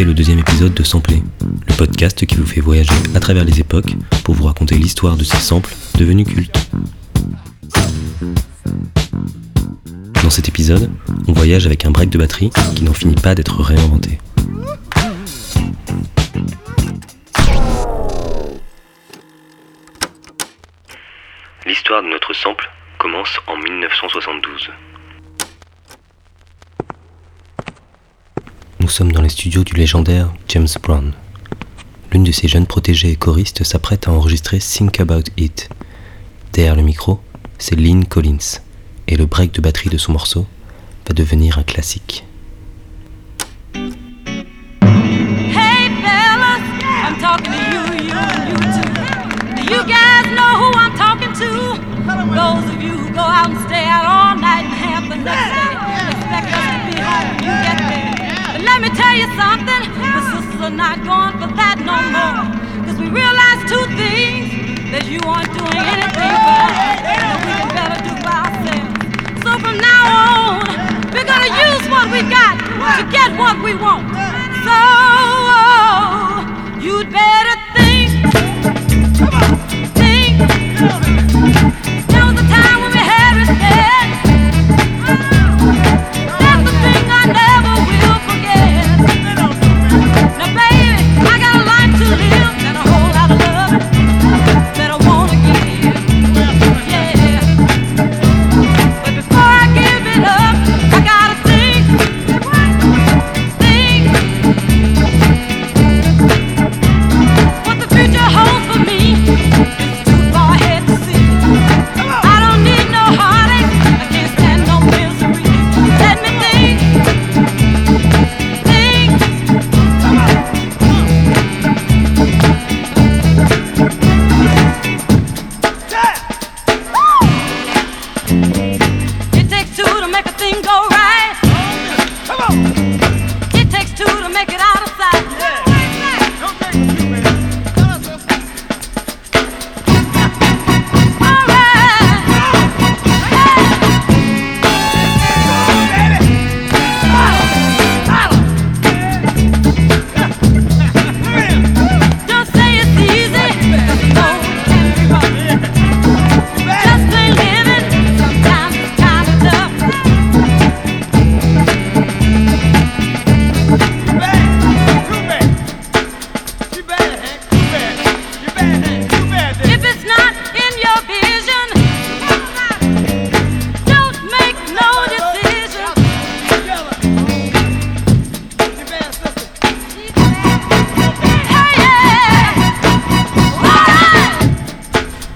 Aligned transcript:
le 0.00 0.14
deuxième 0.14 0.38
épisode 0.38 0.72
de 0.72 0.82
Sampler, 0.82 1.22
le 1.68 1.74
podcast 1.74 2.24
qui 2.24 2.36
vous 2.36 2.46
fait 2.46 2.60
voyager 2.60 2.94
à 3.14 3.20
travers 3.20 3.44
les 3.44 3.60
époques 3.60 3.94
pour 4.24 4.34
vous 4.34 4.44
raconter 4.44 4.74
l'histoire 4.76 5.16
de 5.16 5.22
ces 5.22 5.36
samples 5.36 5.74
devenus 5.98 6.26
cultes. 6.26 6.70
Dans 10.22 10.30
cet 10.30 10.48
épisode, 10.48 10.90
on 11.28 11.32
voyage 11.32 11.66
avec 11.66 11.84
un 11.84 11.90
break 11.90 12.08
de 12.08 12.16
batterie 12.16 12.50
qui 12.74 12.84
n'en 12.84 12.94
finit 12.94 13.14
pas 13.14 13.34
d'être 13.34 13.60
réinventé. 13.60 14.18
L'histoire 21.66 22.02
de 22.02 22.08
notre 22.08 22.32
sample 22.32 22.68
commence 22.98 23.38
en 23.46 23.56
1972. 23.58 24.70
Sommes 28.92 29.12
dans 29.12 29.22
les 29.22 29.30
studios 29.30 29.64
du 29.64 29.72
légendaire 29.72 30.34
James 30.48 30.68
Brown. 30.82 31.12
L'une 32.12 32.24
de 32.24 32.32
ses 32.32 32.46
jeunes 32.46 32.66
protégées 32.66 33.12
et 33.12 33.16
choristes 33.16 33.64
s'apprête 33.64 34.06
à 34.06 34.12
enregistrer 34.12 34.58
Think 34.58 35.00
About 35.00 35.30
It. 35.38 35.70
Derrière 36.52 36.76
le 36.76 36.82
micro, 36.82 37.18
c'est 37.58 37.74
Lynn 37.74 38.04
Collins, 38.04 38.60
et 39.08 39.16
le 39.16 39.24
break 39.24 39.52
de 39.52 39.62
batterie 39.62 39.88
de 39.88 39.96
son 39.96 40.12
morceau 40.12 40.46
va 41.08 41.14
devenir 41.14 41.58
un 41.58 41.62
classique. 41.62 42.24
Those 52.34 52.64
of 52.64 52.82
you 52.82 52.90
who 52.90 53.12
go 53.12 53.20
out 53.20 53.50
and 53.50 53.58
stay 53.66 53.84
out 53.84 54.04
all 54.04 54.36
night 54.36 54.64
and 54.64 55.10
the 55.10 55.61
me 58.82 58.90
tell 58.98 59.14
you 59.14 59.30
something, 59.38 59.82
the 59.94 60.12
sisters 60.34 60.60
are 60.60 60.74
not 60.74 60.98
going 61.06 61.38
for 61.38 61.46
that 61.54 61.78
no 61.86 61.94
more. 62.10 62.50
Cause 62.82 62.98
we 62.98 63.06
realize 63.06 63.62
two 63.70 63.86
things, 63.94 64.50
that 64.90 65.06
you 65.06 65.22
aren't 65.22 65.54
doing 65.54 65.78
anything 65.86 66.34
for 66.34 66.58
us, 66.66 66.98
that 66.98 67.38
we 67.46 67.52
can 67.62 67.70
better 67.78 67.98
do 68.02 68.10
for 68.26 68.34
ourselves. 68.42 68.90
So 69.46 69.50
from 69.62 69.78
now 69.78 70.02
on, 70.18 70.66
we're 71.14 71.30
gonna 71.30 71.54
use 71.62 71.84
what 71.94 72.10
we 72.10 72.26
got 72.26 72.58
to 72.98 73.06
get 73.14 73.30
what 73.38 73.54
we 73.62 73.78
want. 73.78 74.10
So 74.66 74.78
you'd 76.82 77.06
better 77.14 77.41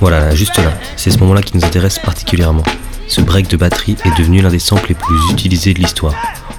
Voilà, 0.00 0.20
là, 0.20 0.34
juste 0.34 0.56
là, 0.58 0.72
c'est 0.96 1.10
ce 1.10 1.18
moment-là 1.18 1.42
qui 1.42 1.56
nous 1.56 1.64
intéresse 1.64 1.98
particulièrement. 1.98 2.62
Ce 3.06 3.20
break 3.20 3.48
de 3.48 3.56
batterie 3.56 3.96
est 4.04 4.16
devenu 4.18 4.40
l'un 4.40 4.48
des 4.50 4.58
samples 4.58 4.88
les 4.90 4.94
plus 4.94 5.18
utilisés 5.32 5.74
de 5.74 5.80
l'histoire. 5.80 6.14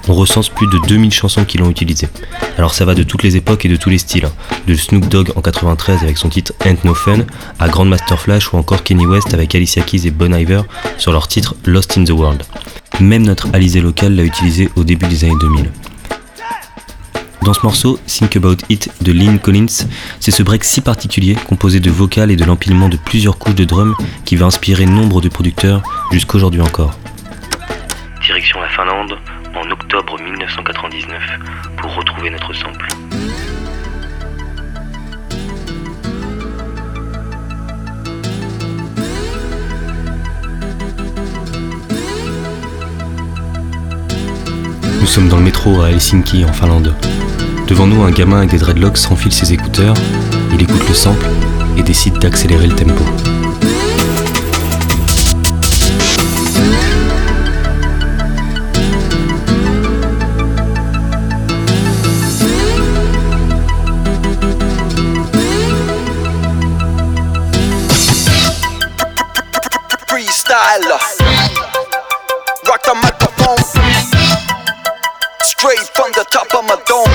On 0.08 0.14
recense 0.14 0.48
plus 0.48 0.66
de 0.66 0.78
2000 0.86 1.12
chansons 1.12 1.44
qui 1.44 1.58
l'ont 1.58 1.70
utilisé. 1.70 2.08
Alors 2.58 2.74
ça 2.74 2.84
va 2.84 2.94
de 2.94 3.02
toutes 3.04 3.22
les 3.22 3.36
époques 3.36 3.64
et 3.64 3.68
de 3.68 3.76
tous 3.76 3.88
les 3.88 3.98
styles. 3.98 4.26
hein. 4.26 4.32
De 4.66 4.74
Snoop 4.74 5.08
Dogg 5.08 5.30
en 5.36 5.40
93 5.40 6.02
avec 6.02 6.18
son 6.18 6.28
titre 6.28 6.52
Ain't 6.64 6.84
No 6.84 6.94
Fun, 6.94 7.20
à 7.58 7.68
Grandmaster 7.68 8.18
Flash 8.20 8.52
ou 8.52 8.56
encore 8.58 8.82
Kenny 8.82 9.06
West 9.06 9.32
avec 9.32 9.54
Alicia 9.54 9.82
Keys 9.82 10.06
et 10.06 10.10
Bon 10.10 10.34
Iver 10.34 10.62
sur 10.98 11.12
leur 11.12 11.28
titre 11.28 11.54
Lost 11.64 11.96
in 11.96 12.04
the 12.04 12.10
World. 12.10 12.42
Même 13.00 13.22
notre 13.22 13.48
Alizé 13.54 13.80
local 13.80 14.14
l'a 14.14 14.24
utilisé 14.24 14.68
au 14.76 14.84
début 14.84 15.06
des 15.06 15.24
années 15.24 15.36
2000. 15.40 15.70
Dans 17.44 17.54
ce 17.54 17.62
morceau, 17.64 17.98
Think 18.06 18.36
About 18.36 18.58
It 18.68 18.88
de 19.02 19.10
Lynn 19.12 19.40
Collins, 19.40 19.88
c'est 20.20 20.30
ce 20.30 20.44
break 20.44 20.62
si 20.62 20.80
particulier, 20.80 21.34
composé 21.34 21.80
de 21.80 21.90
vocales 21.90 22.30
et 22.30 22.36
de 22.36 22.44
l'empilement 22.44 22.88
de 22.88 22.96
plusieurs 22.96 23.36
couches 23.36 23.56
de 23.56 23.64
drum, 23.64 23.96
qui 24.24 24.36
va 24.36 24.46
inspirer 24.46 24.86
nombre 24.86 25.20
de 25.20 25.28
producteurs 25.28 25.82
jusqu'aujourd'hui 26.12 26.60
encore. 26.60 26.96
Direction 28.22 28.60
la 28.60 28.68
Finlande 28.68 29.18
en 29.56 29.68
octobre 29.70 30.20
1999 30.22 31.20
pour 31.78 31.94
retrouver 31.96 32.30
notre 32.30 32.52
sample. 32.52 32.86
Nous 45.02 45.08
sommes 45.08 45.28
dans 45.28 45.38
le 45.38 45.42
métro 45.42 45.82
à 45.82 45.90
Helsinki 45.90 46.44
en 46.44 46.52
Finlande. 46.52 46.94
Devant 47.66 47.88
nous, 47.88 48.04
un 48.04 48.12
gamin 48.12 48.38
avec 48.38 48.50
des 48.50 48.58
dreadlocks 48.58 48.96
s'enfile 48.96 49.32
ses 49.32 49.52
écouteurs, 49.52 49.96
il 50.54 50.62
écoute 50.62 50.88
le 50.88 50.94
sample 50.94 51.26
et 51.76 51.82
décide 51.82 52.18
d'accélérer 52.20 52.68
le 52.68 52.76
tempo. 52.76 53.02
The 76.22 76.30
top 76.30 76.54
of 76.54 76.62
my 76.66 76.78
dome. 76.86 77.10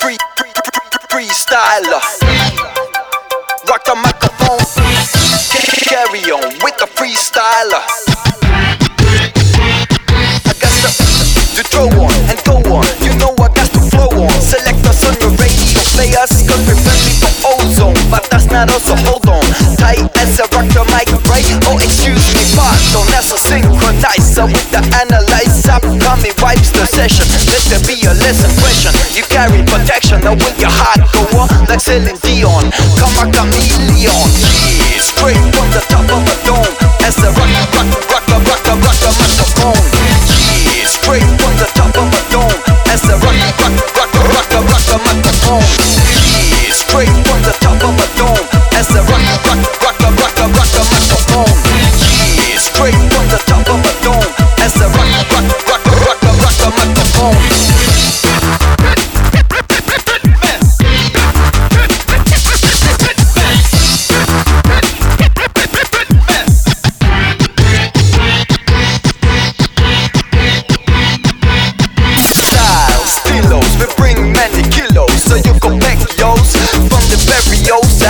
Free, 0.00 0.16
free, 0.36 0.52
free, 0.64 1.28
freestyler. 1.28 2.00
Rock 3.68 3.84
the 3.84 3.94
microphone. 4.00 4.64
Carry 5.84 6.24
on 6.32 6.48
with 6.64 6.76
the 6.80 6.88
freestyler. 6.96 7.84
I 10.48 10.54
got 10.56 10.72
to, 10.72 10.88
to 11.56 11.62
throw 11.68 11.88
on 12.00 12.12
and 12.30 12.40
go 12.44 12.56
on. 12.72 12.86
You 13.04 13.12
know 13.18 13.34
I 13.36 13.48
got 13.52 13.68
to 13.76 13.80
flow 13.92 14.08
on. 14.08 14.32
Select 14.40 14.86
us 14.86 15.04
on 15.04 15.20
your 15.20 15.36
radio 15.36 15.82
players, 15.92 16.32
cause 16.48 16.64
we're 16.64 16.80
friendly 16.80 17.12
for 17.20 17.32
ozone. 17.44 17.98
But 18.10 18.24
that's 18.30 18.46
not 18.46 18.70
us, 18.70 18.88
as 20.22 20.38
a 20.38 20.46
rock 20.54 20.66
the 20.70 20.84
mic, 20.94 21.10
right? 21.26 21.44
Oh, 21.66 21.78
excuse 21.82 22.22
me, 22.34 22.44
pardon. 22.54 23.04
That's 23.10 23.34
a 23.34 23.38
synchronizer 23.38 24.46
with 24.46 24.68
the 24.70 24.82
analyzer. 25.02 25.78
Coming 25.98 26.34
wipes 26.38 26.70
the 26.70 26.86
session. 26.86 27.26
fearless 27.82 28.38
impression. 28.46 28.94
You 29.14 29.24
carry 29.26 29.62
protection, 29.66 30.20
now 30.22 30.34
will 30.38 30.56
your 30.58 30.70
heart 30.70 31.02
go 31.10 31.22
on 31.38 31.48
like 31.66 31.80
Celine 31.80 32.18
Dion? 32.22 32.70
Come 32.98 33.16
a 33.18 33.24
chameleon, 33.34 34.30
yeah, 34.86 35.02
straight 35.02 35.42
from 35.54 35.68
the 35.74 35.82
top 35.90 36.06
of 36.06 36.22
a 36.22 36.36
dome. 36.46 36.71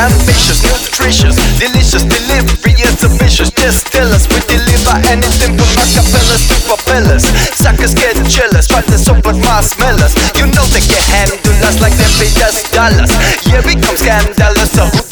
Ambitious, 0.02 0.62
nutritious 0.66 1.36
Delicious 1.58 2.02
delivery, 2.02 2.74
it's 2.82 3.04
ambitious 3.04 3.50
Just 3.54 3.86
tell 3.94 4.10
us, 4.10 4.26
we 4.28 4.42
deliver 4.50 4.94
anything 5.08 5.54
from 5.54 5.70
acapellas 5.78 6.42
to 6.50 6.56
propellers. 6.66 7.24
Suckers 7.54 7.94
get 7.94 8.16
jealous, 8.26 8.66
try 8.66 8.82
to 8.82 8.98
support 8.98 9.36
my 9.46 9.60
smellers. 9.62 10.14
You 10.34 10.46
know 10.50 10.66
they 10.74 10.82
can 10.82 11.02
handle 11.14 11.56
us 11.66 11.78
like 11.80 11.94
they 11.94 12.10
pay 12.18 12.32
us 12.42 12.66
dollars 12.74 13.10
Yeah, 13.46 13.62
we 13.62 13.78
come 13.78 13.96
scandalous, 13.96 14.70
so 14.74 14.86
who 14.90 15.11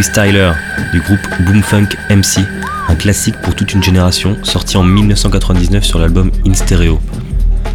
Freestyler 0.00 0.52
du 0.94 1.00
groupe 1.02 1.20
Boomfunk 1.40 1.94
MC, 2.08 2.38
un 2.88 2.94
classique 2.94 3.34
pour 3.42 3.54
toute 3.54 3.74
une 3.74 3.82
génération, 3.82 4.38
sorti 4.42 4.78
en 4.78 4.82
1999 4.82 5.84
sur 5.84 5.98
l'album 5.98 6.30
In 6.46 6.54
Stereo. 6.54 6.98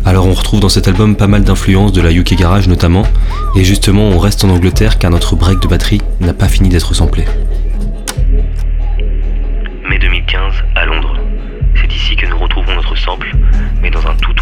Alors 0.06 0.26
on 0.26 0.34
retrouve 0.34 0.60
dans 0.60 0.70
cet 0.70 0.88
album 0.88 1.16
pas 1.16 1.28
mal 1.28 1.44
d'influences 1.44 1.94
de 1.94 2.02
la 2.02 2.12
UK 2.12 2.34
Garage 2.34 2.68
notamment, 2.68 3.04
et 3.56 3.64
justement 3.64 4.10
on 4.10 4.18
reste 4.18 4.44
en 4.44 4.50
Angleterre 4.50 4.98
car 4.98 5.12
notre 5.12 5.36
break 5.36 5.60
de 5.60 5.68
batterie 5.68 6.02
n'a 6.20 6.34
pas 6.34 6.48
fini 6.48 6.70
d'être 6.70 6.96
samplé. 6.96 7.26
Mai 9.88 10.00
2015 10.00 10.54
à 10.74 10.86
Londres. 10.86 11.20
C'est 11.80 11.94
ici 11.94 12.16
que 12.16 12.26
nous 12.26 12.40
retrouvons 12.40 12.74
notre 12.74 12.98
sample, 12.98 13.36
mais 13.84 13.92
dans 13.92 14.04
un 14.08 14.16
tout. 14.16 14.35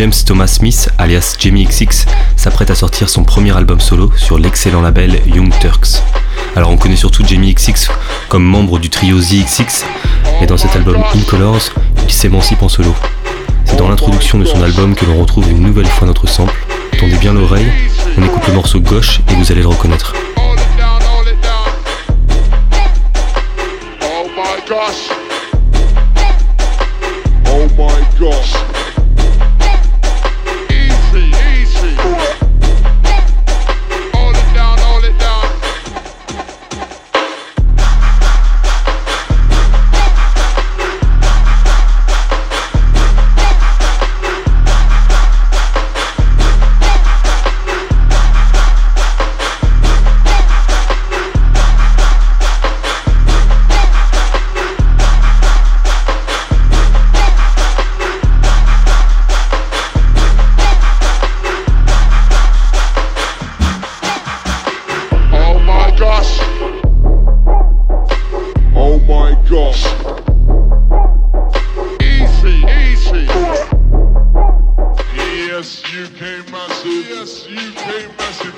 James 0.00 0.24
Thomas 0.24 0.46
Smith, 0.46 0.88
alias 0.96 1.36
Jamie 1.38 1.66
XX, 1.66 2.06
s'apprête 2.34 2.70
à 2.70 2.74
sortir 2.74 3.10
son 3.10 3.22
premier 3.22 3.54
album 3.54 3.80
solo 3.80 4.10
sur 4.16 4.38
l'excellent 4.38 4.80
label 4.80 5.20
Young 5.26 5.52
Turks. 5.60 6.02
Alors 6.56 6.70
on 6.70 6.78
connaît 6.78 6.96
surtout 6.96 7.22
Jamie 7.22 7.52
XX 7.52 7.90
comme 8.30 8.42
membre 8.42 8.78
du 8.78 8.88
trio 8.88 9.20
ZXX, 9.20 9.84
mais 10.40 10.46
dans 10.46 10.56
cet 10.56 10.74
album 10.74 10.96
In 11.14 11.20
Colors, 11.28 11.68
il 12.02 12.10
s'émancipe 12.10 12.62
en 12.62 12.70
solo. 12.70 12.94
C'est 13.66 13.76
dans 13.76 13.90
l'introduction 13.90 14.38
de 14.38 14.46
son 14.46 14.62
album 14.62 14.94
que 14.94 15.04
l'on 15.04 15.20
retrouve 15.20 15.50
une 15.50 15.60
nouvelle 15.60 15.84
fois 15.84 16.06
notre 16.06 16.26
sample. 16.26 16.56
Tendez 16.98 17.18
bien 17.18 17.34
l'oreille, 17.34 17.70
on 18.16 18.24
écoute 18.24 18.46
le 18.48 18.54
morceau 18.54 18.80
gauche 18.80 19.20
et 19.30 19.34
vous 19.34 19.52
allez 19.52 19.60
le 19.60 19.68
reconnaître. 19.68 20.14
Oh. 20.38 20.54
Oh. 28.22 28.69
Yes, 75.60 75.82
UK 75.92 76.20
massive. 76.50 77.04
Yes, 77.10 77.44
UK 77.50 78.08
massive. 78.16 78.54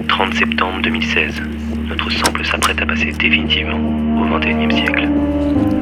«30 0.08 0.34
septembre 0.34 0.82
2016. 0.82 1.40
Notre 1.88 2.10
sample 2.10 2.44
s'apprête 2.44 2.82
à 2.82 2.86
passer 2.86 3.12
définitivement 3.12 3.78
au 4.20 4.24
21e 4.24 4.72
siècle. 4.72 5.08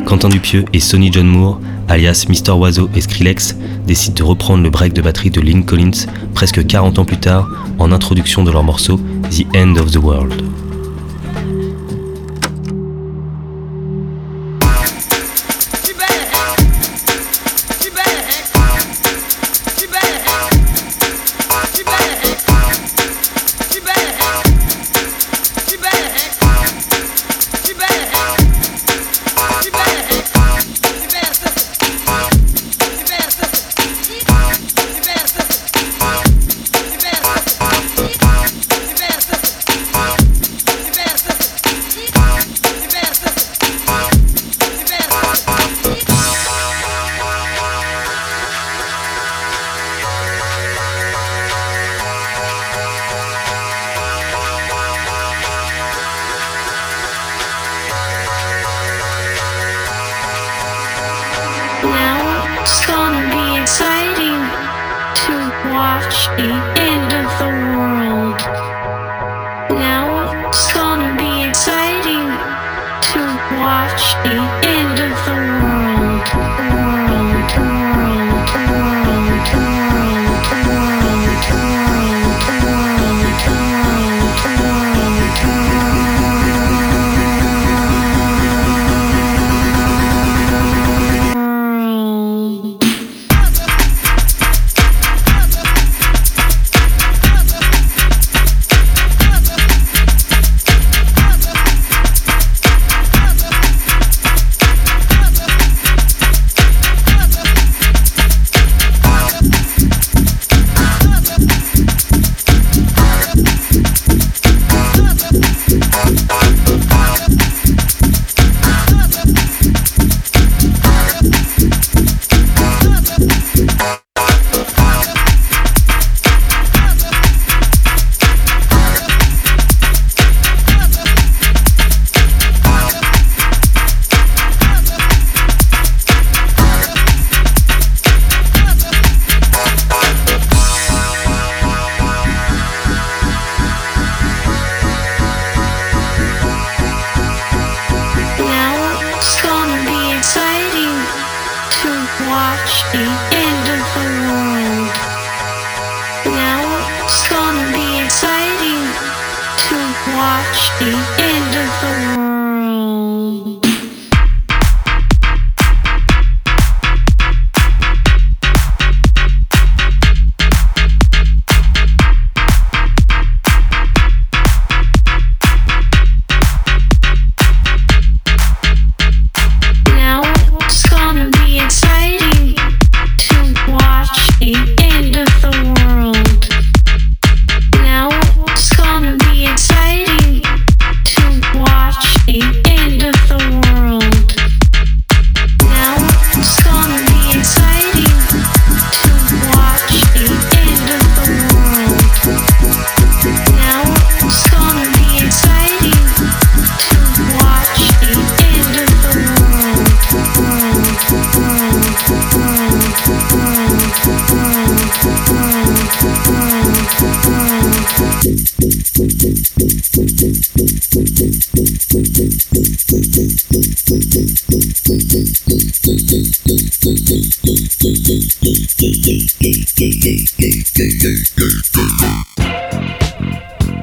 Quentin 0.05 0.29
Dupieux 0.29 0.67
et 0.75 0.81
Sonny 0.81 1.11
John 1.11 1.27
Moore, 1.27 1.59
alias 1.89 2.27
Mr. 2.29 2.53
Oiseau 2.53 2.89
et 2.95 3.01
Skrillex, 3.01 3.57
décident 3.87 4.15
de 4.15 4.23
reprendre 4.23 4.63
le 4.63 4.71
break 4.71 4.93
de 4.93 5.03
batterie 5.03 5.31
de 5.31 5.41
Lynn 5.41 5.65
Collins 5.65 6.07
presque 6.35 6.67
40 6.67 6.99
ans 6.99 7.05
plus 7.05 7.19
tard 7.19 7.49
en 7.79 7.93
introduction 7.93 8.45
de 8.45 8.51
leur 8.51 8.63
morceau 8.63 9.01
The 9.31 9.45
End 9.57 9.77
of 9.77 9.91
the 9.91 9.97
World. 9.97 10.43
Now 61.83 62.61
it's 62.61 62.87
gonna 62.87 63.23
be 63.31 63.61
exciting 63.61 64.41
to 65.23 65.35
watch 65.73 66.27
the 66.37 66.51
end 66.91 67.13
of 67.13 67.29
the 67.39 67.51
world. 67.77 68.39
Now 69.71 70.49
it's 70.49 70.73
gonna 70.73 71.15
be 71.17 71.49
exciting 71.49 72.27
to 73.13 73.21
watch 73.63 74.03
the 74.25 74.58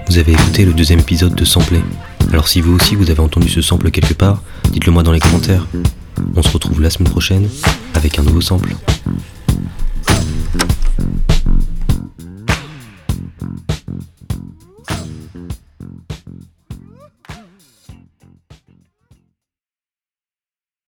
Vous 0.07 0.17
avez 0.17 0.31
écouté 0.31 0.63
le 0.63 0.73
deuxième 0.73 0.99
épisode 0.99 1.35
de 1.35 1.43
Sampler. 1.43 1.81
Alors 2.31 2.47
si 2.47 2.61
vous 2.61 2.75
aussi 2.75 2.95
vous 2.95 3.09
avez 3.11 3.19
entendu 3.19 3.49
ce 3.49 3.61
sample 3.61 3.91
quelque 3.91 4.13
part, 4.13 4.41
dites-le 4.71 4.91
moi 4.93 5.03
dans 5.03 5.11
les 5.11 5.19
commentaires. 5.19 5.67
On 6.35 6.41
se 6.41 6.49
retrouve 6.49 6.81
la 6.81 6.89
semaine 6.89 7.11
prochaine 7.11 7.49
avec 7.93 8.19
un 8.19 8.23
nouveau 8.23 8.41
sample. 8.41 8.73